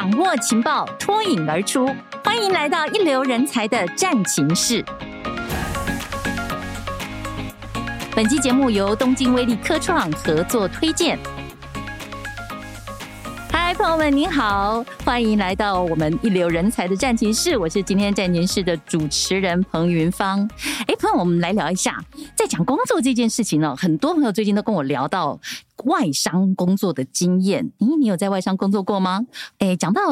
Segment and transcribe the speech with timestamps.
[0.00, 1.86] 掌握情报，脱颖而出。
[2.24, 4.82] 欢迎来到一流人才的战情室。
[8.16, 11.18] 本期节目由东京威力科创合作推荐。
[13.52, 17.58] 嗨，朋友们，您好，欢迎来到我们一流人才的战情室。
[17.58, 20.48] 我是今天战情室的主持人彭云芳。
[20.86, 21.98] 哎，那，我们来聊一下，
[22.36, 25.40] 在讲工作这件事情呢，很多朋友最近都跟我聊到。
[25.84, 29.24] 外商工作的经验，咦，你有在外商工作过吗？
[29.60, 30.02] 诶，讲到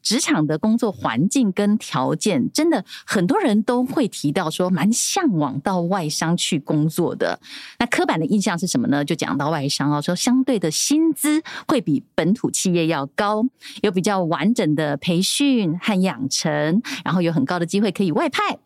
[0.00, 7.38] 职场的工作环境跟条件，真的很多人都会提到说，蛮向往到外商去工作的。
[7.78, 9.04] 那刻板的印象是什么呢？
[9.04, 13.44] 就讲到外商哦，说相对的薪资会比本土企业要高，
[13.82, 18.56] 有比较完整的培训和养成，然后有很高的机会可以外派。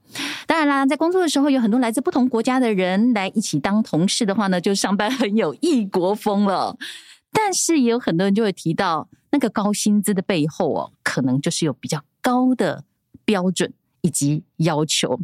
[0.46, 6.76] 当然啦，在工作的时候，有很多来自不同国家的人来一起当同事的话呢，就上班很有异国风了。
[7.32, 12.84] 但是也有很多人就会提到，那个高薪资的背后哦，可能就是有比较高的
[13.24, 13.72] 标准
[14.02, 15.18] 以及要求。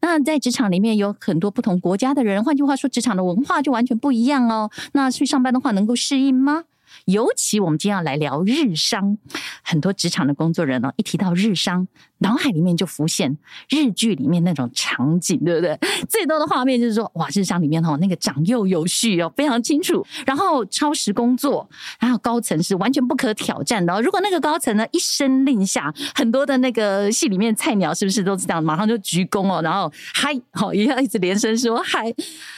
[0.00, 4.70] 那在职场里面有很多不同国家的人，换句话说，职场的文化就完全不一样哦。
[4.92, 6.64] 那去上班的话，能够适应吗？
[7.06, 9.16] 尤其我们今天要来聊日商，
[9.62, 11.88] 很多职场的工作人呢，一提到日商，
[12.22, 13.36] 脑海里面就浮现
[13.68, 15.78] 日剧里面那种场景，对不对？
[16.08, 20.04] 最多的画面就是说，哇，日商里面哈那个长幼有序哦，非常清楚。
[20.24, 21.68] 然后超时工作，
[22.00, 24.00] 然后高层是完全不可挑战的。
[24.00, 32.14] 如果那个高层呢一声令下，很多的那个戏里面菜鸟是不是都是这样，马上就鞠躬哦，然后嗨，好也要一直连声说嗨。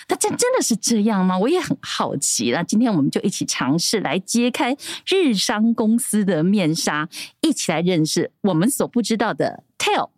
[0.09, 1.39] 那这真的是这样吗？
[1.39, 2.51] 我也很好奇。
[2.51, 4.77] 那今天我们就一起尝试来揭开
[5.09, 7.09] 日商公司的面纱，
[7.41, 9.54] 一起来认识我们所不知道的
[9.85, 10.09] TEL。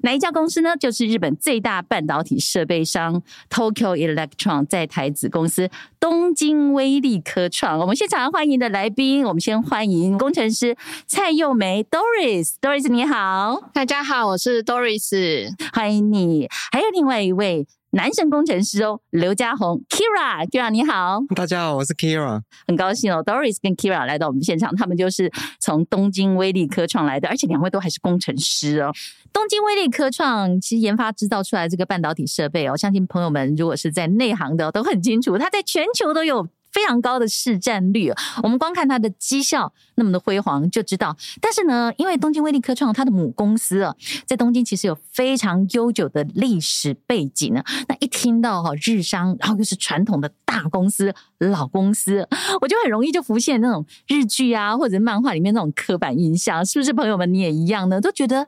[0.00, 0.76] 哪一家公司呢？
[0.76, 5.70] 就是日本最大半导体设备商 Tokyo Electron 在台子公司
[6.00, 7.78] 东京威力科创。
[7.78, 12.54] 我们现场欢迎的来宾，我们先欢迎工程师蔡佑梅 Doris。
[12.60, 16.48] Doris 你好，大家好，我是 Doris，欢迎你。
[16.72, 17.68] 还有另外一位。
[17.94, 25.30] 男神工程师哦，刘家宏，Kira，Kira 你好，大家好，我是 Kira，很高兴哦，Doris 跟 Kira 来到我们现场，他们就是
[25.60, 28.90] 从东京威力科创来的，而且两位都还是工程师哦。
[29.30, 36.48] 东京威力科创其实研发制造出来这个半导体设备哦，相信朋友们如果是在内行的都很清楚，它在全球都有。
[36.72, 38.10] 非常高的市占率，
[38.42, 39.70] 我们光看它的绩效
[40.02, 41.16] 那么的辉煌就知道。
[41.40, 43.94] 但是呢，因为东京威力科创它的母公司啊，
[44.26, 47.62] 在东京其实有非常悠久的历史背景呢。
[47.86, 52.26] 那一听到哈日商，然后又是传统的大公司、老公司，
[52.60, 56.92] 我就很容易就浮现那种日剧啊或者漫画里面那种刻板印象，是不是？
[56.92, 58.00] 朋友们你也一样呢？
[58.00, 58.46] 都觉得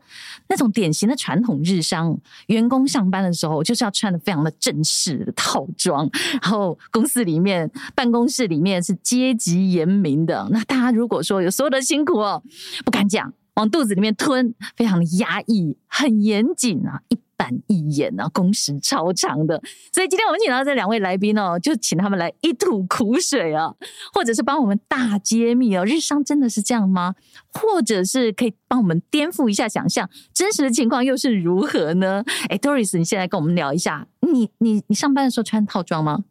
[0.49, 6.09] 那种典型的传统日商员工上班的时候就是要穿的非常的正式的套装，
[6.41, 8.15] 然后公司里面办。
[8.15, 12.43] 公室里面是阶级严明的，那大家如果说有所有的辛苦哦，
[12.85, 19.61] 不敢讲，往肚子里面吞，非常的压抑，很严谨啊，一板一眼啊，工时超长的。
[19.93, 23.75] 所以今天我们请到这两位来宾哦，就请他们来一吐苦水啊，
[24.13, 27.15] 或者是帮我们大揭秘哦，日商真的是这样吗？
[27.53, 32.25] 或者是可以帮我们颠覆一下想象，真实的情况又是如何呢？
[32.49, 36.25] 哎，Doris，你现在跟我们聊一下，你你你上班的时候穿套装吗？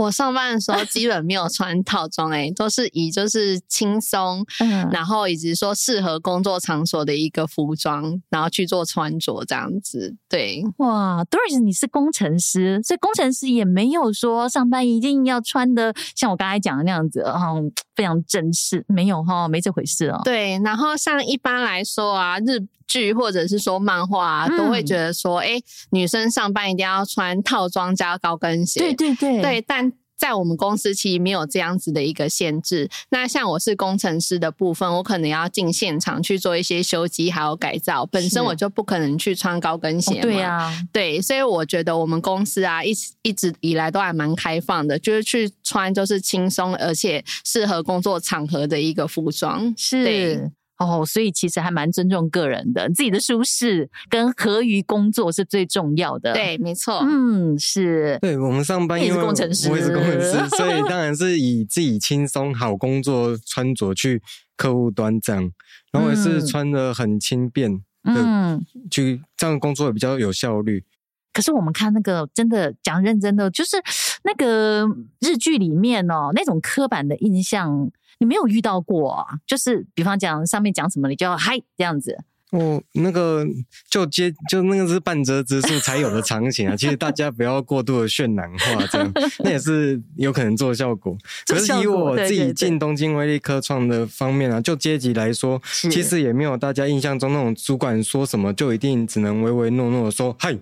[0.00, 10.16] 我上班的时候 基本没有穿套装，欸，诶都是以就是轻松，嗯，然后以及说适合工作场所的一个服装，然后去做穿着这样子。
[10.28, 20.18] 对，哇，Doris，你是工程师，所以工程师也没有说上班一定要穿的像我刚才讲的那样子，嗯，非常正式，没有哈，没这回事哦。
[20.24, 28.80] 对，然后像一般来说啊，日剧或者是说漫画啊，嗯，都会觉得说，哎，女生上班一定要穿套装加高跟鞋。
[28.80, 29.92] 对对对，对，但。
[30.20, 32.90] 在我们公司其实没有这样子的一个限制。
[33.08, 40.20] 那像我是工程师的部分，我可能要进现场去做一些修机还有改造，本身我就不可能去穿高跟鞋嘛。
[40.20, 42.92] 对啊，对，所以我觉得我们公司啊，一
[43.22, 49.72] 一直以来都还蛮开放的，就是去穿就是轻松而且适合工作场合的一个服装。
[49.78, 50.50] 是。
[50.80, 56.32] 对哦，所以其实还蛮尊重个人的，自己的舒适跟合于工作是最重要的。
[56.32, 57.00] 对，没错。
[57.02, 58.18] 嗯，是。
[58.22, 64.22] 对，我们上班因为我也是工程师，我也是工程师，所以当然是以自己轻松好工作穿着去
[64.56, 65.52] 客户端这样，
[65.92, 67.70] 然后也是穿的很轻便
[68.02, 70.84] 的，嗯，去这样工作也比较有效率。
[71.32, 73.76] 可是我们看那个真的讲认真的，就是
[74.24, 74.88] 那个
[75.20, 77.90] 日剧里面哦，那种刻板的印象。
[78.20, 79.26] 你没有遇到过？
[79.46, 82.16] 就是比方讲上面讲什么，你就要嗨这样子。
[82.50, 83.46] 哦，那个
[83.88, 89.12] 就接就那个是半折直树才有的场景啊，其实大家不要过度的渲染化，这样
[89.44, 91.16] 那也是有可能做效果。
[91.46, 100.52] 可是以我自己进东京威力科创的方面啊，就阶级来说，其实也没有大家印象中那种主管说什么就一定只能唯唯诺诺的说嗨，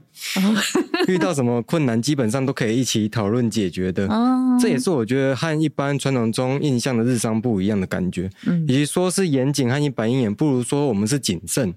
[1.09, 4.07] 遇到什么困难基本上都可以一起讨论解决的。
[4.61, 8.31] 这也是我觉得和一般传统中印象的日商不一样的感觉。
[8.45, 11.73] 嗯，与其说是严谨和一板一眼，不如说我们是谨慎。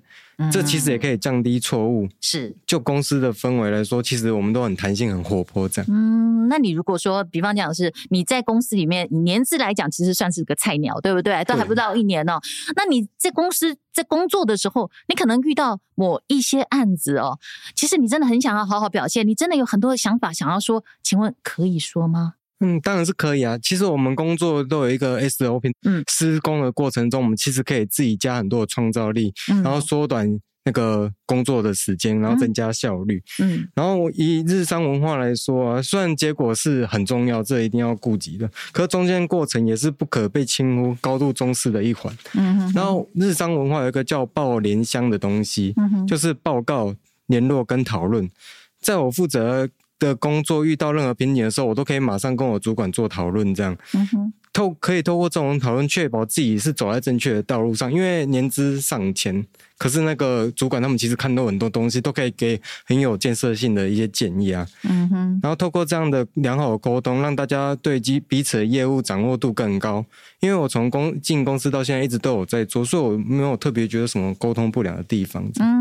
[0.51, 2.07] 这其实也可以降低错误。
[2.19, 5.92] 是，就公司的氛围来说，其实我们都很弹性、很活泼这样。
[5.92, 11.44] 嗯，那你如果说，比方讲是你在公司里面，以年资来讲，其实算是个菜鸟，对不对？
[11.44, 12.39] 都还不到一年哦。
[12.75, 17.38] 那你在公司在工作的时候，你可能遇到某一些案子哦，
[17.75, 22.33] 其实你真的很想要好好表现，你真的有很多的想法想要说，请问可以说吗？
[22.61, 23.57] 嗯，当然是可以啊。
[23.61, 33.19] 其实我们工作都有一个 SOP，嗯，施工的过程中，我们其实可以自己加很多的创造力，嗯，然后缩短那个工作的时间，然后增加效率。
[33.39, 42.15] 嗯，然后以日商文化来说啊，虽然结果是很重要，这一定要顾及的，可是中间过程也是不可被轻忽、高度重视的一环。
[42.35, 48.29] 嗯哼，然后日商文化有一个叫报联箱的东西，嗯哼，就是报告、联络跟讨论，
[48.79, 49.67] 在我负责
[50.01, 53.77] 的工作遇到任何瓶颈的时候，我都可以马上跟我主管做讨论，这样，
[54.51, 57.94] 透可以透过这种讨论，确保自己是走在正确的道路上。
[57.94, 59.45] 因为年资尚浅，
[59.77, 65.39] 可是那个主管他们其实看到很多东西，都可以给很有建设性的一些建议啊，嗯哼。
[65.42, 70.04] 然后透过这样的良好的沟通，让大家对彼彼此的业务掌握度更高。
[70.42, 75.50] 因为我从公进公司到现在一直都有在做，所以我没有特别觉得什么沟通不良的地方。
[75.62, 75.81] 嗯。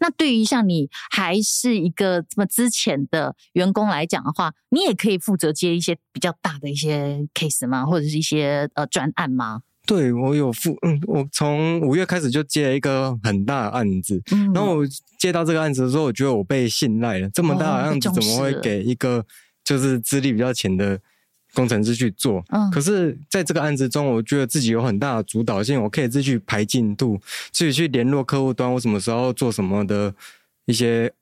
[0.00, 7.84] 那对于像你还是一个这么之前的员工来讲的话，你也可以负责接一些比较大的一些 case 吗？
[7.84, 9.62] 或者是一些呃专案吗？
[9.86, 14.86] 对，我有负，嗯，我从五月开始就接了一个很大的案子，嗯，然后我
[15.18, 19.26] 接到这个案子的时候，我觉得我被信赖了，这么大的案子怎么会给一个
[19.64, 21.00] 就是资历比较浅的？
[21.54, 27.20] 工程师去做，嗯，可是在这个案子中，我觉得自己有很大的主导性，我可以自己去排进度，
[27.50, 30.14] 自己去联络客户端，我什么时候做什么的
[30.66, 31.12] 一些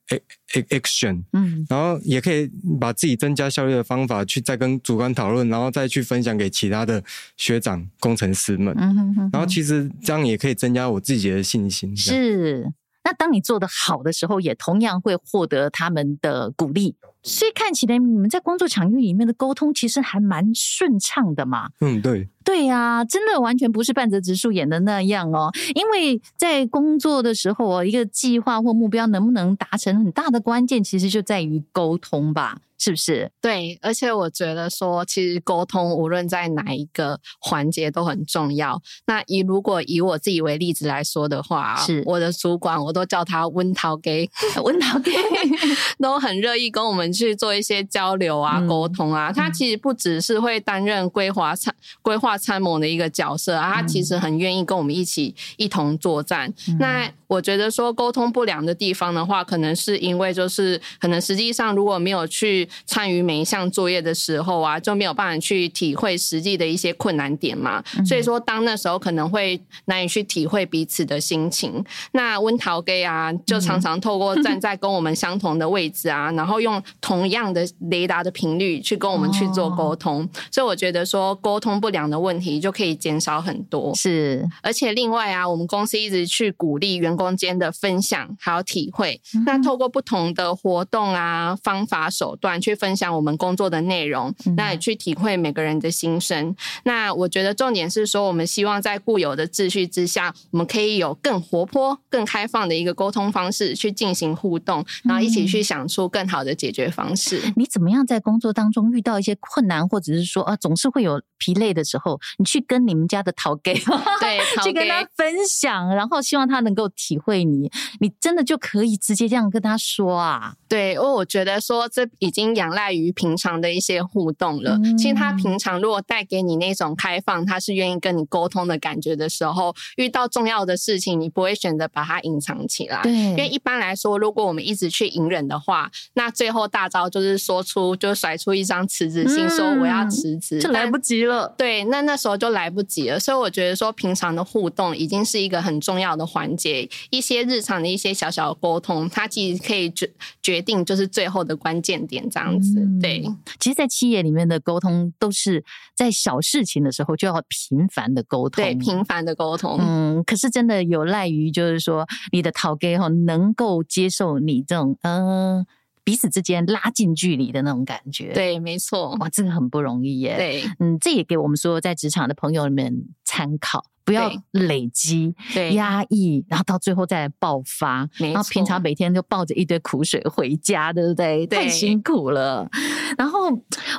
[0.68, 7.02] action，嗯，然后也可以把自己增加效率的方法去再跟主管讨论，然后再去分享给其他的
[7.36, 11.96] 学长工程师们，嗯哼哼，然后其实这样也可以增加我自己的信心。
[11.96, 12.72] 是，那
[13.20, 16.96] 当你做的好的时候，也同样会获得他们的鼓励。
[17.22, 21.68] 所以看起来你们在工作场域里面的沟通其实还蛮顺畅的嘛。
[21.82, 22.26] 嗯，对。
[22.42, 25.50] 对呀，真的完全不是半泽直树演的那样哦。
[25.74, 32.56] 因为在工作的时候哦，一个计划或目标能不能达成，很大的关键其实就在于沟通吧。
[32.80, 33.30] 是不是？
[33.42, 38.80] 对，而且我觉得说，其实沟通无论在哪一个环节都很重要。
[39.06, 44.30] 那以如果以我自己为例子来说的话，是我的主管，我都叫他温涛给，
[44.64, 45.12] 温涛给，
[46.00, 49.30] 都很乐意跟我们去做一些交流啊、沟通啊。
[49.30, 56.50] 他其实不只是会担任规划参规划参谋的一个角色啊，他其实很愿意跟我们一起一同作战。
[56.78, 67.82] 那我觉得说沟通不良的地方的话，可能是因为就是可能实际上如果没有去参与每一项作业的时候啊，就没有办法去体会实际的一些困难点嘛。
[67.96, 71.82] 嗯、所以说，当那时候可能会难以去体会彼此的心情。
[72.12, 80.22] 那温桃给啊，就常常透过站在跟我们相同的位置啊，嗯、然后用同样的雷达的频率去跟我们去做沟通。
[80.22, 83.94] 哦、所以我觉得说，沟通不良的问题就可以减少很多。
[83.94, 89.20] 是，而且另外啊，我们公司一直去鼓励员工间的分享还有体会。
[89.34, 92.59] 嗯、那透过不同的活动啊、方法手段。
[92.60, 96.54] 去分享我们工作的内容，那也去体会每个人的心声。
[96.84, 107.40] 那我觉得重点是说，我们希望在固有的秩序之下，我们可以有更活泼、更开放的一个沟通方式去进行互动，然后一起去想出更好的解决方式。
[107.56, 113.72] 你怎么样在工作当中遇到一些困难，或者是说啊，总是会有疲累的时候，你去跟你们家的陶给
[114.20, 120.54] 对， 去跟他分享，然后希望他能够体会你，你真的就可以直接这样跟他说啊。
[120.68, 122.49] 对，因为我觉得说这已经。
[122.56, 124.78] 仰赖于平常的一些互动了。
[124.98, 133.00] 其实他平常如果带给你那种开放，他是愿意跟你沟通的感觉的时候，遇到重要的事情，你不会选择把它隐藏起来。
[133.02, 141.54] 对，因为一般来说，如果我们一直去隐忍的话，那最后大招就是说出，就甩出一张辞职信，说我要辞职，就来不及了。
[141.56, 143.20] 对，那那时候就来不及了。
[143.20, 146.88] 所以我觉得说，平常的互动已经是一个很重要的环节。
[147.10, 150.10] 一些日常的一些小小的沟通，它其实可以决
[150.42, 152.39] 决定就是最后的关键点在。
[152.44, 152.80] 这样子。
[152.80, 153.22] 嗯、对，
[153.58, 159.78] 其实，在企业里面的沟通，都是在小事情的时候就要频繁的沟通，对，频繁的沟通。
[159.80, 165.66] 嗯，可是真的有赖于，就是说你的头家哈能够接受你这种嗯。
[166.02, 170.34] 彼此之间拉近距离的那种感觉，对，没错，哇，这个很不容易耶。
[170.34, 173.84] 对，嗯，这也给我们所有在职场的朋友们参考。
[174.04, 175.34] 不要累积、
[175.72, 178.08] 压抑，然后到最后再来爆发。
[178.18, 181.46] 然后平常每天就抱着一堆苦水回家，对不对？
[181.46, 182.68] 太辛苦了。
[183.16, 183.50] 然后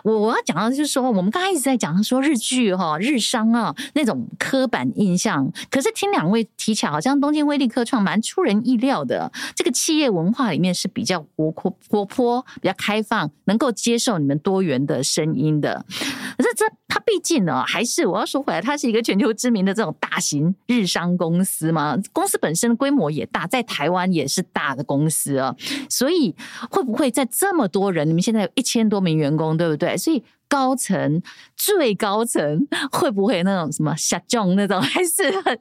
[0.03, 9.31] 我我要讲的就是说，我们刚才一直在讲说日剧哈、日商啊那种刻板印象，可是听两位提起来，好像东京威力科创蛮出人意料的。
[9.55, 15.85] 这个企业文化里面是比较活泼、活泼、比较开放，能够接受你们多元的声音的。
[16.37, 19.95] 可是这它毕竟呢，还是我要说回来，它是一个全球知名的这种。
[20.01, 25.55] 大型日商公司嘛，公司本身规模也大，在台湾也是大的公司啊，
[25.89, 26.35] 所以
[26.69, 29.95] 会不会在这么多人，你们现在有一千多名员工，对不对？
[29.95, 31.21] 所以高层
[31.55, 35.57] 最高层会不会那种什么下降那种，还是很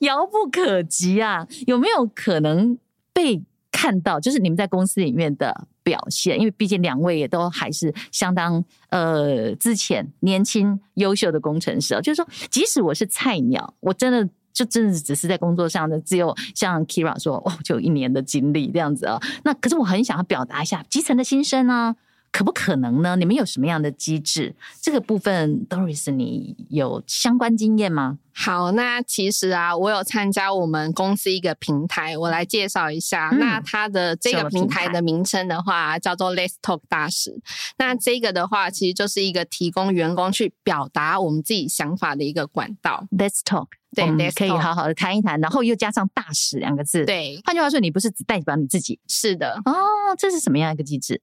[0.00, 1.46] 遥不可及啊？
[1.66, 2.76] 有没有可能
[3.12, 3.40] 被
[3.76, 4.18] 看到？
[4.18, 5.66] 就是你们在公司里面的。
[5.86, 19.16] 表现，因为毕竟两位也都还是相当呃之前年轻优秀的工程师啊，就是说，即使我是菜鸟，我真的就真的只是在工作上的，只有像 Kira 说，哦，就有一年的经历这样子啊。
[19.44, 21.94] 那可是我很想要表达一下基层的心声呢。
[22.36, 23.16] 可不可能呢？
[23.16, 24.54] 你们有什么样的机制？
[24.82, 28.18] 这个部分，Doris，你有相关经验吗？
[28.34, 33.30] 好，那其实啊，我有参加我们公司一个平台，我来介绍一下。
[33.32, 37.40] 嗯、那它的这个平台的名称的话，叫做 Let's Talk 大使。
[37.78, 43.06] 那这个的话，其实就是一个提供员工去表达我们自己想法的一个管道。
[43.16, 47.06] Let's Talk，对，我们可以好好的谈一谈，然后又加上大使两个字。
[47.06, 49.00] 对，换句话说，你不是只代表你自己。
[49.08, 49.58] 是的。
[49.64, 49.72] 哦，
[50.18, 51.22] 这是什么样一个机制？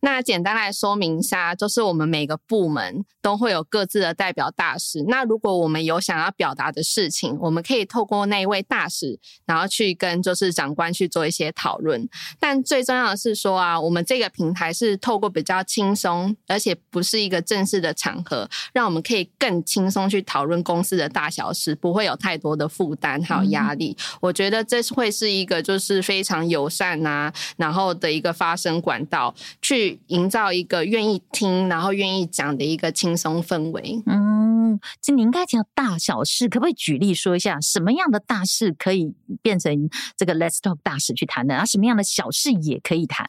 [0.00, 5.02] 那简单来说明一下，就是我们每个部门都会有各自的代表大使。
[5.08, 12.08] 那如果我们有想要表达的事情，我们可以透过那一位大使，然后去跟就是长官去做一些讨论。
[12.38, 23.96] 但最重要的是说啊，我们这个平台是透过比较轻松，而且不是一个正式的场合，让我们可以更轻松去讨论公司的大小事，不会有太多的负担还有压力。
[23.98, 24.18] 嗯。
[24.20, 29.87] 我觉得这会是一个就是非常友善啊，然后的一个发声管道去。
[30.08, 34.02] 营造一个愿意听，然后愿意讲的一个轻松氛围。
[34.06, 43.28] 嗯，这你应该讲大小事，可不可以举例说一下，什么样的大事可以变成这个 Let's Talk 大事去谈的，然后什么样的小事也可以谈？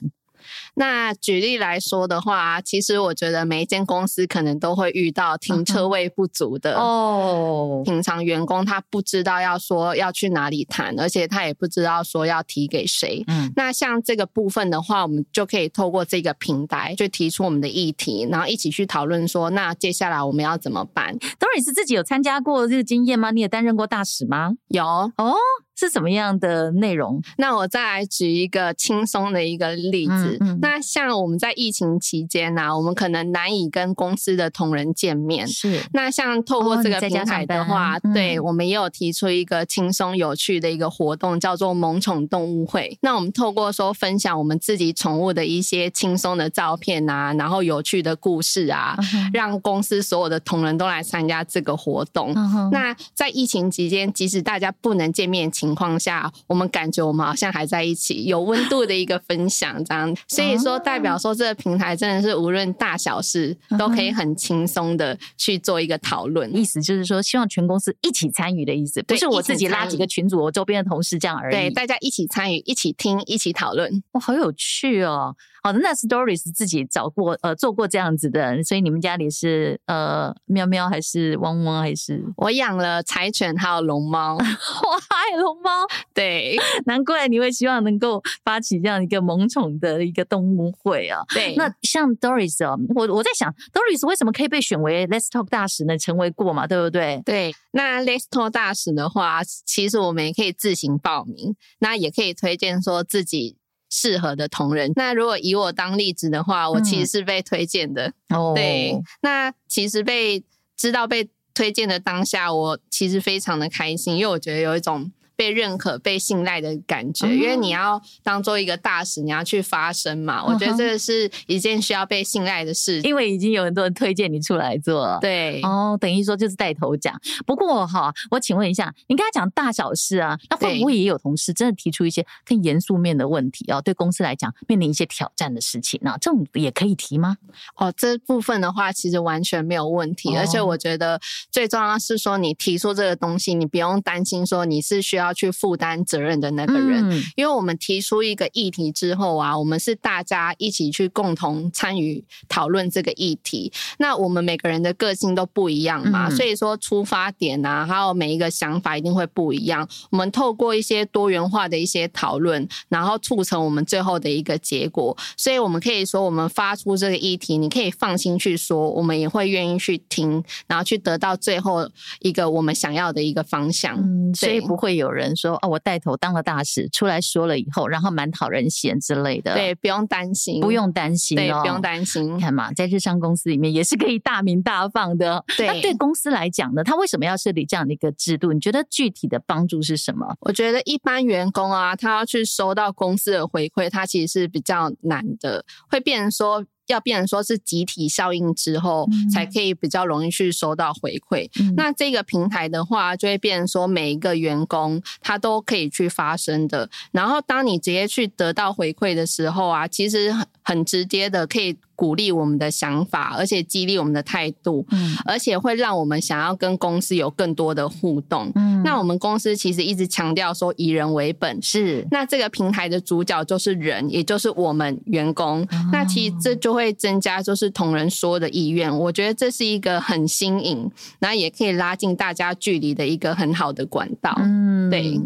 [0.76, 7.82] 那举例来说的话，其实我觉得每一间公司可能都会遇到停车位不足的哦。
[7.86, 13.24] 平常员工他不知道要说要去哪里谈，而且他也不知道说要提给谁。
[13.28, 23.32] 嗯，那像这个部分的话，我们就可以透过这个平台，就提出我们的议题，然后一起去讨论说，那接下来我们要怎么办？Doris 自己有参加过这个经验吗？
[23.32, 24.54] 你也担任过大使吗？
[24.68, 25.36] 有哦。
[25.80, 27.22] 是什么样的内容？
[27.38, 30.38] 那我再来举一个轻松的一个例子。
[30.42, 35.48] 嗯嗯、那像我们在疫情期间呢、啊，我们可能难以跟公司的同仁见面。
[35.48, 35.82] 是。
[35.94, 42.98] 那像透过这个平台的话，哦、对、嗯、我们也有提出一个轻松有趣的一个活动，叫做“萌宠动物会”。
[43.02, 52.34] 那我们透过说分享我们自己宠物的一些轻松的照片啊，然后有趣的故事啊，嗯、让公司所有的同仁都来参加这个活动。
[52.36, 60.16] 嗯、那在疫情期间，即使大家不能见面，情况下，我们感觉我们好像还在一起，有温度的一个分享，这样。
[60.28, 66.56] 所以说，代表说这个平台真的是无论大小事都可以很轻松的去做一个讨论。
[66.56, 71.54] 意思就是说，希望全公司一起参与的意思，不是我自己拉几个群组，我周边的同事这样而已。
[71.54, 74.02] 对，大家一起参与，一起听，一起讨论。
[74.14, 75.36] 哇，好有趣哦！
[75.62, 82.24] 好的，那 Doris 自己找过呃做过这样子的，所以你们家里是呃喵喵还是汪汪还是？
[82.38, 85.70] 我养了柴犬还有龙猫，我爱龙猫。
[86.14, 91.22] 对，难怪你会希望能够发起这样一个萌宠的一个动物会啊。
[91.34, 95.98] 对，那像 Doris 哦，我我在想，Doris 为什么可以被选为 Let's Talk 大使呢？
[95.98, 97.22] 成为过嘛，对不对？
[97.26, 103.59] 对，那 Let's Talk 大使的话，其实我们也可以自行报名，那也可以推荐说自己。
[103.90, 104.92] 适合的同仁。
[104.96, 108.14] 那如果以我当例子的话，我其实是被推荐的。
[108.30, 109.02] 哦、嗯，对。
[109.22, 110.44] 那其实被
[110.78, 117.26] 知道被推荐的当下，我其实非常的开心，因为我觉得有一种被认可、被信赖的感觉。
[117.34, 120.44] 因为你要当做一个大使，你要去发声嘛。
[120.44, 125.18] 我觉得这个是一件需要被信赖的事，因为已经有很多人推荐你出来做。
[125.22, 127.18] 对，哦，等于说就是带头讲。
[127.48, 133.80] 不过哈，我请问一下，你刚才讲大小事啊，那会不会也有同事真的提出一些更严肃面的问题啊？
[133.80, 137.38] 对公司来讲，面临一些挑战的事情，那这种也可以提吗？
[137.78, 140.36] 哦，这部分的话，其实完全没有问题。
[140.36, 153.72] 而且我觉得最重要是说，你提出这个东西，你不用担心说你是需要去负担责任的那个人，嗯，因为我们提出一个议题之后啊，我们是大家一起去共同参与讨论这个议题。
[154.00, 159.88] 那我们每个人的个性都不一样嘛，嗯，所以说出发点啊，还有每一个想法一定会不一样。
[160.10, 165.16] 我们透过一些多元化的一些讨论，然后促成我们最后的一个结果。
[165.38, 173.98] 所以我们可以说，我们发出这个议题，你可以放心去说，我们也会愿意去听，然后去得到最后一个我们想要的一个方向。
[173.98, 179.54] 嗯，所以不会有人说哦，我带头当了大使出来说了以后，然后蛮讨人嫌之类的。
[179.54, 182.38] 对，不用担心，不用担心，对，不用担心。
[182.38, 185.44] 你看嘛，在日商公司里面也是可以大名大放的。
[185.58, 188.54] 对，那对公司来讲呢，他为什么要设立这样的一个制度？
[188.54, 190.36] 你觉得具体的帮助是什么？
[190.42, 196.66] 我觉得一般员工啊，他要去收到公司的回馈，他其实是比较难的，会变成说。
[196.90, 201.50] 要变成说是集体效应之后，才可以比较容易去收到回馈。
[201.60, 201.74] 嗯。
[201.76, 206.90] 那这个平台的话，就会变成说每一个员工他都可以去发声的。
[207.12, 211.78] 然后当你直接去得到回馈的时候啊，其实很很直接的可以。
[212.00, 218.50] 鼓励我们的想法，而且激励我们的态度，嗯，而且会让我们想要跟公司有更多的互动。
[218.56, 222.08] 嗯，那我们公司其实一直强调说以人为本，是。
[222.10, 225.62] 那这个平台的主角就是人，也就是我们员工。
[225.64, 225.68] 哦。
[225.92, 228.90] 那其实这就会增加就是同仁说的意愿。
[228.98, 230.90] 我觉得这是一个很新颖，
[231.20, 234.34] 然后也可以拉近大家距离的一个很好的管道。
[234.38, 235.20] 嗯，对。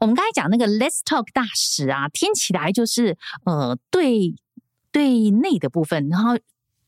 [0.00, 4.34] 我们刚才讲那个 Let's Talk 大使啊，听起来就是呃对。
[4.96, 6.38] 对内的部分，然后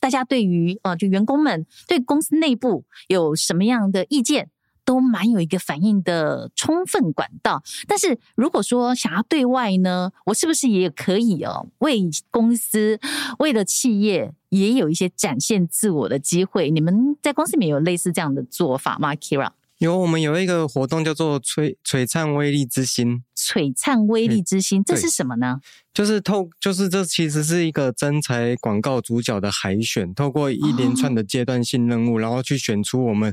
[0.00, 4.48] 大家对于呃，就员工们对公司内部有什么样的意见，
[4.82, 7.62] 都蛮有一个反应的充分管道。
[7.86, 12.98] 但是如果说想要对外呢，我是不是也可以哦，为公司、
[13.40, 16.70] 为了企业也有一些展现自我的机会？
[16.70, 19.50] 你们在公司里面有类似这样的做法吗，Kira？
[19.76, 23.22] 有，我们有一个活动叫做璀“璀璀璨威力之星”。
[23.38, 25.60] 璀璨威力之星，这是什么呢？
[25.94, 33.32] 就是透，就是这其实是一个真才广告主角的海选，透过一连串的阶段性任务，哦、然后去选出我们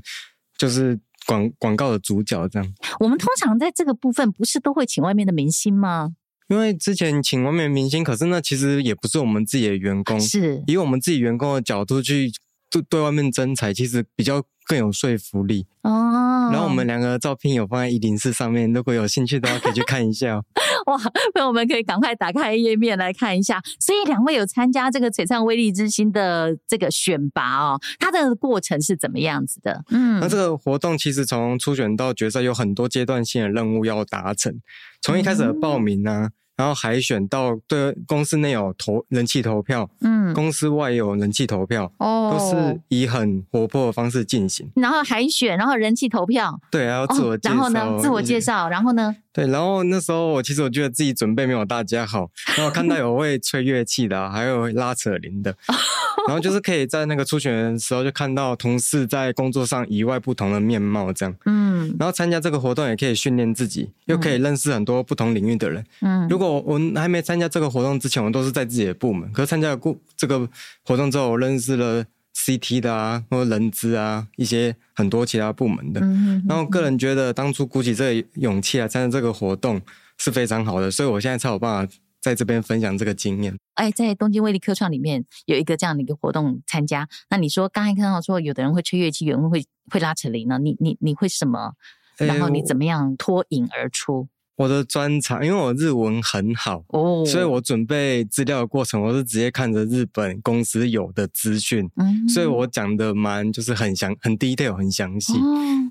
[0.57, 2.47] 就是广广告的主角。
[2.49, 6.13] 这样，我们通常在这个部分不是都会请外面的明星吗？
[6.49, 12.31] 因为之前请外面明星，可是那其实也不是我们自己的员工，是以我们自己员工的角度去
[12.69, 14.43] 对对外面征才，其实比较。
[14.65, 16.49] 更有说服力哦。
[16.51, 20.41] 然后我们两个照片有放在一零四上面，如果有兴趣的话，可以去看一下。
[20.85, 20.99] 哇，
[21.33, 23.61] 那我们可以赶快打开页面来看一下。
[23.79, 29.83] 所以两位有参加这个璀璨威力之星的这个选拔哦，它的过程是怎么样子的？
[29.89, 34.53] 嗯，那这个活动其实从初选到决赛有很多阶段性的任务要达成，
[35.01, 36.25] 从一开始的报名呢、啊。
[36.25, 44.69] 嗯然后海选到对公司内有投人气投票，嗯，公司外也有人气投票，哦，都是以很活泼的方式进行。
[44.75, 49.15] 然后海选，然后人气投票，对，然后自我介绍，然后呢，自我介绍，然后呢？
[49.33, 55.53] 对，然后那时候我其实我觉得自己准备没有大家好，然后看到有会吹乐器的，还有拉扯铃的，
[56.25, 70.49] 然后就是可以在那个初选的时候就看到同事在工作上以外不同的面貌这样，嗯，然后参加这个活动也可以训练自己，又可以认识很多不同领域的人，嗯，如果我还没参加这个活动之前，我都是在自己的部门，可是参加了过这个
[70.83, 72.05] 活动之后，我认识了。
[72.37, 76.01] CT 的啊，或者人资啊，一些很多其他部门的。
[76.01, 79.81] 嗯，然后个人觉得，当初鼓起这个勇气来参加这个活动
[80.17, 83.57] 是非常好的，所以我现在才有办法在这边分享这个经验。
[83.75, 90.59] 哎，在东京威力科创里面有一个这样的一个活动参加，那你说刚才看到说有的人会吹乐器，有人会会拉扯铃呢？
[90.59, 91.71] 你你你会什么？
[92.17, 94.27] 然后你怎么样脱颖而出？
[94.57, 101.89] 我的专场，因为我日文很好哦，所以我准备资料的过程，我是直接看着日本公司有的资讯，
[102.29, 105.33] 所以我讲的蛮就是很详、很 detail、很详细，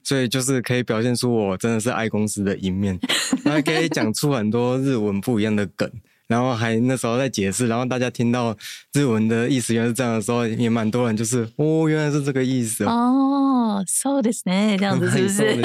[0.03, 2.99] 所以就是可以表现出我真的是爱公司的一面，
[3.45, 5.91] 然后可以讲出很多日文不一样的梗，
[6.27, 8.57] 然后还那时候在解释，然后大家听到
[8.95, 15.63] 日文的意思原来是这样的时候，也蛮多人就是哦，原来是这个意思哦，哦，そうですね，这样子 是不是？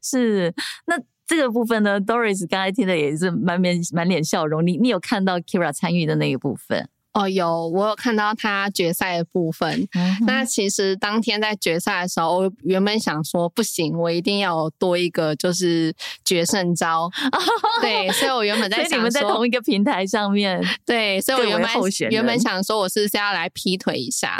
[0.02, 0.54] 是，
[0.86, 0.96] 那。
[1.26, 4.64] 这个部分呢，Doris 刚才听的也是满面满脸笑容。
[4.64, 6.88] 你你有看到 Kira 参与的那一部分？
[7.16, 9.88] 哦，有，我有看到他决赛的部分。
[9.94, 15.94] 嗯、那其实当天在决赛的时候，我原本想说不行，我一定要多一个就是
[16.26, 17.10] 决胜招。
[17.80, 20.62] 对，所以我原本在 想说，你们在同一个平台上面。
[20.84, 21.70] 对，所以我原本
[22.10, 24.38] 原本想说，我是不是要来劈腿一下？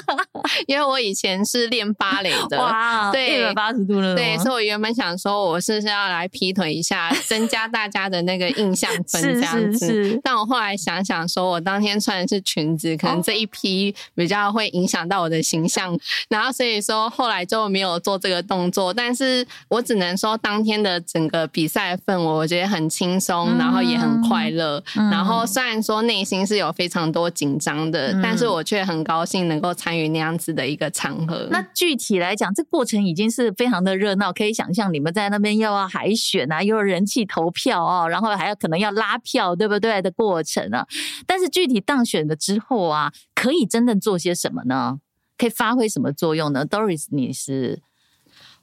[0.68, 4.14] 因为我以前是练芭蕾的，哇，对，一百八十度了。
[4.14, 9.86] 对，所以我原本想说，我是不是要来劈腿一下，增加大家的那个印象分 这样子。
[9.86, 11.98] 是是是，但我后来想想，说我当天。
[12.10, 18.92] 穿的是裙子，可能这一批比较会影响到我的形象，哦、然后所以说后来就没有做这个动作。
[18.92, 24.82] 但是我只能说，当天的整个比赛氛围，我觉得很轻松，嗯、然后也很快乐。
[24.96, 31.46] 嗯、然后虽然说内心是有非常多紧张的，嗯、但是我却很高兴能够参与那样子的一个场合。
[31.52, 40.84] 那具体来讲，这过程已经是非常的热闹，可以想象你们在那边又要海选啊，又有人气投票啊，然后还要可能要拉票，对不对的过程啊？
[41.26, 45.00] 但是具体当选了之后啊，可以真正做些什么呢？
[45.38, 47.80] 可以发挥什么作用呢？Doris，你是？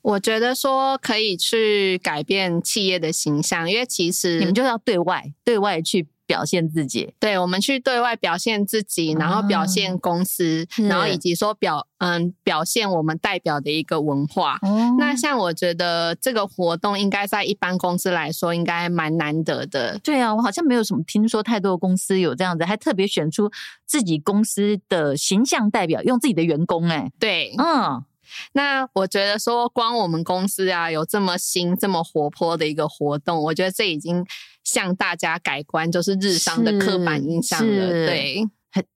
[0.02, 6.08] 我觉得说可以去改变企业的形象，因为其实你们就要对外对外去。
[6.27, 14.59] 表现自己，对，我们去对外表现自己，然后表现公司，嗯、然后以及说表嗯表现我们代表的一个文化。
[14.61, 19.97] 哦、那像我觉得这个活动应该在一般公司来说应该蛮难得的。
[20.03, 23.49] 对啊，我好像没有什么听说太多的公司有这样子，还特别选出
[23.85, 27.11] 自己公司的形象代表，用自己的员工哎、欸。
[27.17, 28.03] 对，嗯。
[28.51, 34.25] 那我觉得说，光我们公司啊，有这么新、这么活泼的一个活动，我觉得这已经
[34.67, 37.89] 向大家改观，就是日商的刻板印象了。
[38.06, 38.45] 对。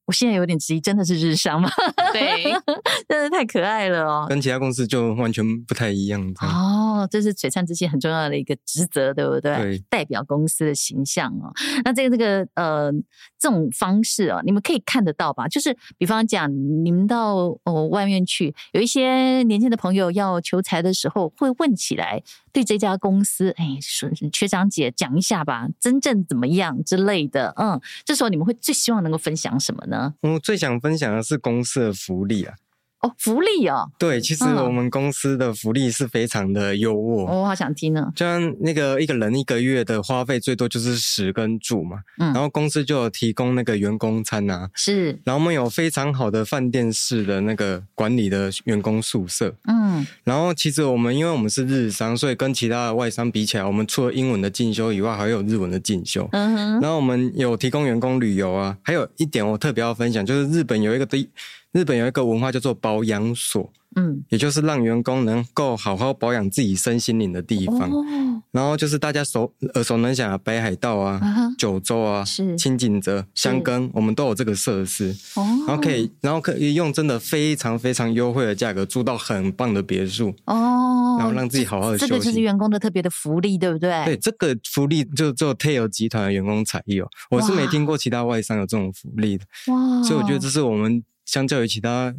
[0.05, 1.69] 我现在有点质疑，真的是日商吗？
[2.11, 2.43] 对，
[3.07, 6.21] 真的太可爱了哦，跟其他公司就完全不太一样。
[6.41, 9.55] 哦，这是璀璨之星很重要的一个职责，对不对？
[9.55, 11.51] 对，代表公司的形象哦。
[11.83, 12.91] 那这个这个呃，
[13.39, 15.47] 这种方式哦，你们可以看得到吧？
[15.47, 16.51] 就是比方讲，
[16.83, 27.53] 你们到哦外面去，有一些年轻的朋友要求财的时候，会问起来，对这家公司，哎，说学长姐讲一下吧，真正怎么样之类的。
[27.57, 30.00] 嗯，这时候你们会最希望能够分享什么呢？
[30.21, 32.55] 我最想分享的是公司的福利啊！
[33.01, 37.25] 哦，福利哦，对，其实我们公司的福利是非常的优渥。
[37.25, 38.11] 我好想听呢。
[38.15, 61.27] 就像那个一个人一个月的花费最多就是食跟住嘛，嗯，然后公司就有提供那个员工餐啊，是，然后我们有非常好的饭店式的那个管理的员工宿舍，嗯，然后其实我们因为我们是日商，所以跟其他的外商比起来，我们除了英文的进修以外，还有日文的进修，嗯哼，然后我们有提供员工旅游啊，还有一点我特别要分享，就是日本有一个地。
[61.71, 67.89] 日本有一个文化叫做保养所，嗯，也就是让员工能够好好保养自己身心灵的地方。
[67.89, 68.03] 哦、
[68.51, 75.15] 然后就是大家熟耳熟能详的北海道啊、啊九州啊、是轻井泽、箱根，我们都有这个设施。
[75.35, 80.35] 哦，然后可以，然后可以用真的非常非常优惠的价格住到很棒的别墅。
[80.47, 82.11] 哦，然后让自己好好的休息。
[82.11, 84.03] 这个就是员工的特别的福利，对不对？
[84.03, 89.45] 对，这个福利就只有 TAYO 集团的员工才有，我是没听过其他外商有这种福利的。
[89.67, 91.01] 哇，所以我觉得这是我们。
[91.25, 92.13] 相较于其他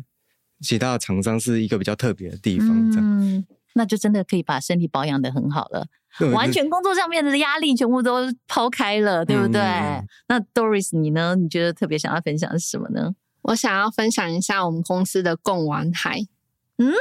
[0.61, 2.69] 其他的厂商，是一个比较特别的地方。
[2.91, 5.87] 这样，嗯，那就真的可以把身体保养的很好了，
[6.33, 9.61] 完全工作上面的压力全部都抛开了，对不对？
[9.61, 11.35] 嗯、那 Doris 你呢？
[11.37, 13.15] 你觉得特别想要分享的是什么呢？
[13.43, 16.21] 我想要分享一下我们公司的贡丸海。
[16.79, 16.93] 嗯，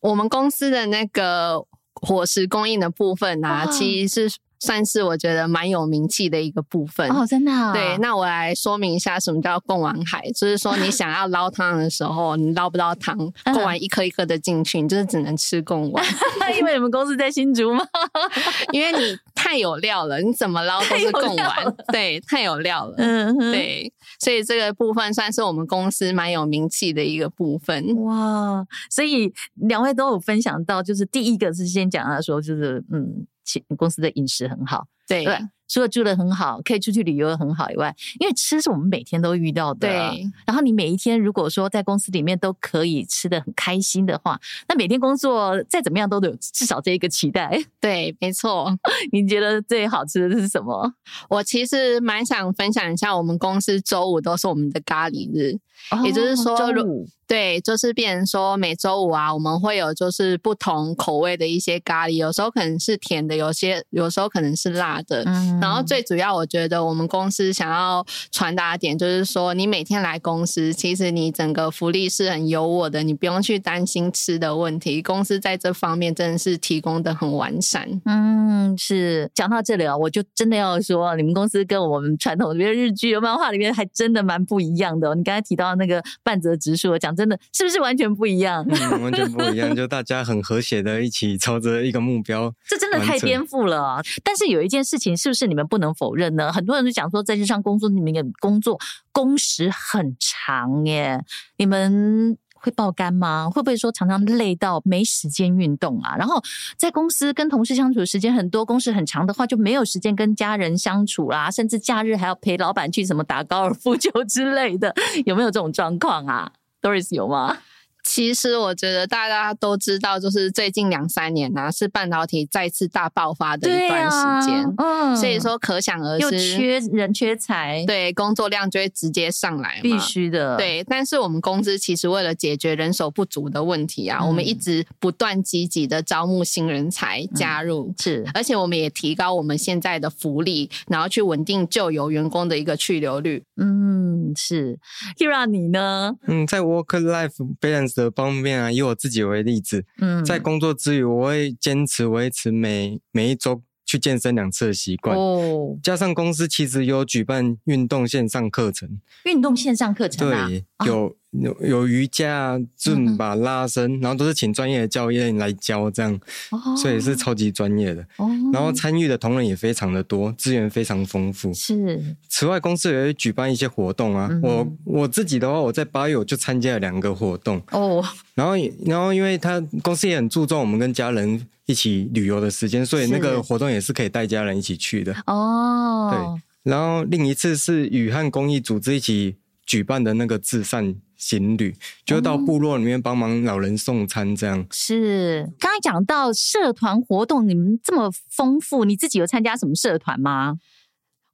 [0.00, 4.38] 我们公司的那个伙食供应的部分啊，哦、其实是。
[4.64, 7.72] 算是我觉得蛮有名气的一个部分哦，真的、哦。
[7.74, 16.04] 对，那我来说明一下什么叫贡丸海，就是说你想要捞汤的时候，你捞不到汤，贡丸一颗一颗的进去，你就是只能吃贡丸。
[16.58, 17.84] 因为你们公司在新竹吗？
[18.72, 21.74] 因为你太有料了，你怎么捞都是贡丸。
[21.92, 22.94] 对，太有料了。
[22.96, 27.84] 嗯哼，对，所以这个部分算是我们公司蛮有名气的一个部分。
[28.04, 33.26] 哇，所以两位都有分享到，就是第一个是先讲他说，就是嗯。
[33.76, 39.88] 公司的饮食很好，对，对，除了住的很好，可以出去旅游的很好以外，因为吃是我们每天都遇到的。
[39.88, 47.58] 对，然后你每一天如果说在公司里面都可以吃的很开心的话，那每天工作再怎么样都得有至少这一个期待。
[47.80, 48.76] 对，没错。
[49.12, 50.92] 你觉得最好吃的是什么？
[51.28, 55.58] 我其实蛮想分享一下，我们公司周五都是我们的咖喱日，
[55.90, 65.22] 哦、也就是说周五对，就是变成说每周五啊，我们会有就是不同口味的一些咖喱，有时候可能是甜的，有些有时候可能是辣的。
[65.24, 75.00] 嗯，然后最主要，我觉得我们公司想要传达的点就是说，你每天来公司，其实你整个福利是很优渥的，你不用去担心吃的问题。
[75.00, 77.88] 公司在这方面真的是提供的很完善。
[78.04, 79.30] 嗯，是。
[79.34, 85.14] 讲到这里啊，我就真的要说，你们公司跟我们传统的比如日剧、漫画里面还真的蛮不一样的哦。
[85.14, 87.13] 你刚才提到那个半泽直树，讲。
[87.14, 88.64] 真的是不是完全不一样？
[88.68, 92.52] 嗯，完全不一样，就大家很和谐的一起朝着一个目标。
[92.68, 94.02] 这真的太颠覆了。
[94.22, 96.52] 但是有一件事情，是不是你们不能否认呢？
[96.52, 98.78] 很多人都讲说，在日常工作，你们的工作
[99.12, 101.22] 工时很长耶。
[101.56, 103.50] 你们会爆肝吗？
[103.50, 106.16] 会不会说常常累到没时间运动啊？
[106.16, 106.42] 然后
[106.78, 114.94] 在公司跟同事相处的时间很多，工时很长的话，就没有时间跟家人相处啦，甚至假日还要陪老板去什么打高尔夫球之类的，
[115.26, 116.50] 有没有这种状况啊
[116.84, 117.56] ？Doris 有吗？
[118.04, 130.84] 其实我觉得大家都知道，就是最近两三年呢、啊，是半导体再次大爆发的一段时间，啊、嗯，所以说可想而知，又缺人缺才，对，工作量就会直接上来，必须的，对。
[130.84, 144.78] 但是我们公司其实为了解决人手不足的问题啊，嗯、我们一直不断积极的招募新人才加入，嗯、是，而且我们也提高我们现在的福利，然后去稳定旧有员工的一个去留率，嗯，是。
[145.18, 146.12] Kira 你呢？
[146.26, 155.16] 嗯，在 work life balance 的方面啊，以我自己为例子，嗯，在工作之余，我会坚持维持每每一周去健身两次的习惯。
[155.16, 161.16] 哦，加上公司其实有举办运动线上课程，运动线上课程啊，对，有。
[161.34, 166.20] 哦有有瑜伽、尊巴、拉伸，然后都是请专业的教练来教，这样，
[166.50, 168.02] 哦、所以是超级专业的。
[168.18, 171.52] 哦、然后参与的同仁也非常的多，资源非常丰富。
[171.52, 172.16] 是。
[172.28, 174.28] 此外，公司也会举办一些活动啊。
[174.30, 177.60] 嗯、我我自己的话，我在八月我就参加了两个活动。
[177.72, 178.04] 哦。
[178.34, 185.14] 然后，然后，因为他公司也很注重我们跟家人一起旅游的时间，所以那个活动也是可以带家人一起去的。
[185.26, 186.10] 哦。
[186.12, 186.42] 对。
[186.72, 190.94] 然后另一次是与汉公益组织一起举办的那个至善。
[191.16, 195.52] 行旅就到部落里面帮忙老人送餐，这样、嗯、是。
[195.58, 200.54] 刚才讲到社团活动，你们这么丰富，你自己有参加什么社团吗？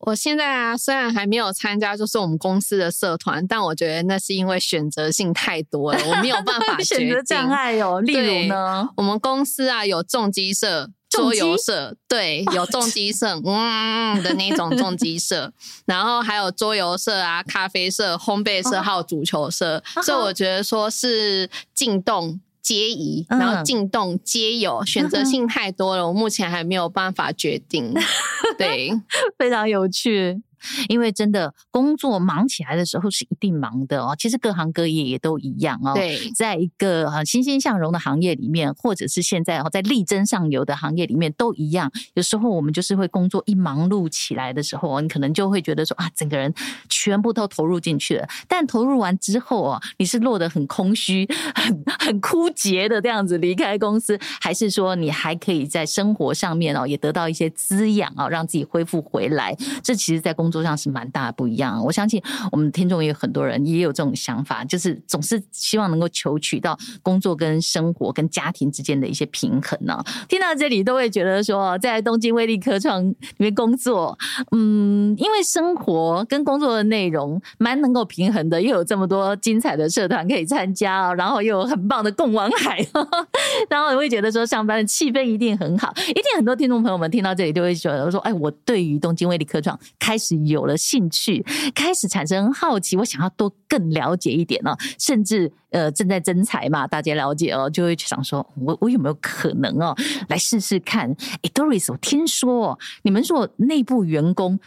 [0.07, 8.01] 我现在啊，虽然还没有参加，就是我们公司的社团，但我觉得那是因为选择性太多了，我没有办法 选择障碍哦。
[8.01, 10.91] 例如呢，我们公司啊有重机社。
[11.11, 15.53] 桌游社，对，有重机社，嗯的那种重机社，
[15.85, 27.93] 然后还有桌游社啊、咖啡社、烘焙社，还有足球社，所以我觉得说是进动皆宜，然后进动皆有，选择性太多了，我目前还没有办法决定。
[28.57, 28.91] 对，
[29.37, 30.41] 非常有趣。
[30.89, 35.95] 因为真的工作忙起来的时候是一定忙的哦，其实各行各业也都一样哦。
[35.95, 41.91] 对，在一个啊欣欣向荣的行业里面，或者是现在哦在力争上游的行业里面都一样。
[42.15, 46.53] 有时候我们就是会工作一忙碌起来的时候，你可能就会觉得说啊，整个人
[46.89, 48.29] 全部都投入进去了。
[48.49, 59.57] 但投入完之后哦，你是落得很空虚、很很枯竭的这样子离开公司，还是说你还可以在生活上面哦也得到一些滋养啊，让自己恢复回来？
[59.83, 70.03] 这其实，在工工作上是蛮大的不一样，我相信我们听众也有很多人也有这种想法，就是总是希望能够求取到工作跟生活跟家庭之间的一些平衡呢。
[70.29, 74.19] 听到这里都会觉得说，在东京威力科创里面工作，
[74.51, 82.85] 嗯，因为生活跟工作的内容蛮能够平衡的，又有这么多精彩的社团可以参加，然后又有很棒的共王海，
[83.71, 90.40] 然后也会觉得说上班的气氛一定很好，一定很多听众朋友们听到这里就会觉得说，哎，我对于东京威力科创开始。
[90.47, 94.79] 有了兴趣，开始产生好奇，我想要多更了解一点呢、哦。
[94.99, 99.95] 甚至呃，正在增才嘛，大家了解哦，就会想说，我我有没有可能哦，
[100.29, 101.11] 来试试看？
[101.43, 104.59] 哎，Doris，我听说你们说内部员工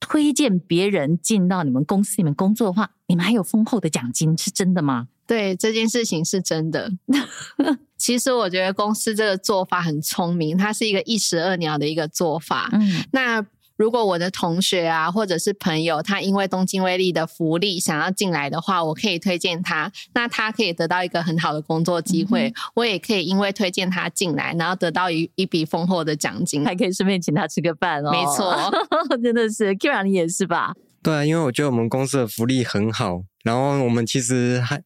[0.00, 5.08] 推荐别人进到你们公司里面工作的话，你们还有丰厚的奖金，是真的吗？
[5.26, 6.90] 对，这件事情是真的。
[7.96, 12.68] 其实我觉得公司这个做法很聪明，它是一个一石二鸟的一个做法。
[12.72, 13.46] 嗯，那。
[13.82, 22.46] 如果我的同学啊，或者是朋友，他因为东京威力的福利想要进来的话，我可以推荐他，那他可以得到一个很好的工作机会。
[22.46, 28.12] 嗯、我也可以因为推荐他进来，然后得到一一笔丰厚的奖金，还可以顺便请他吃个饭哦。
[28.12, 28.56] 没错，
[29.20, 30.72] 真的是，Kira 你也是吧？
[31.02, 34.80] 对啊，因为我觉得我们公司的福利很好，然后我们其实还。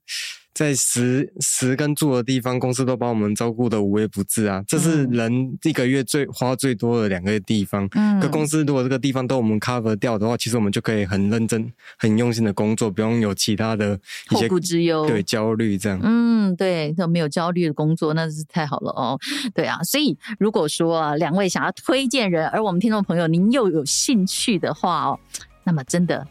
[0.57, 4.65] 在食食跟住的地方，公司都把我们照顾的无微不至啊。
[4.67, 5.31] 这是人
[5.63, 7.87] 一个月最花最多的两个地方。
[7.93, 16.01] 嗯，可公司如果这个地方都我们 cover 掉的话，其实我们就可以很认真、很用心的工作，不用有其他的一些后顾之忧，对焦虑这样。
[16.03, 19.19] 嗯，对，都没有焦虑的工作，那是太好了哦。
[19.55, 25.21] 对啊，所以如果说啊，两位想要推荐人，而我们听众朋友您又有兴趣的话哦，
[25.65, 26.27] 那么真的。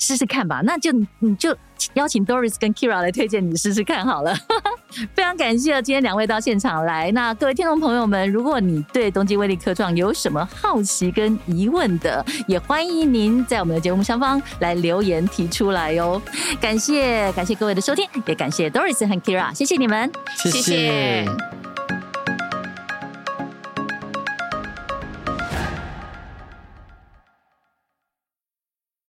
[0.00, 1.56] 试试看吧，那就你就
[1.94, 4.34] 邀请 Doris 跟 Kira 来推荐你试试看好了。
[5.14, 7.12] 非常感谢今天两位到现场来。
[7.12, 16.20] 那各位听众朋友们，如果你对东京威力科创有什么好奇跟疑问的，也欢迎您在我们的节目上方来留言提出来哟。
[16.60, 20.60] 感谢感谢各位的收听，也感谢 Doris 和 Kira，谢谢你们，谢谢。
[20.60, 21.69] 谢谢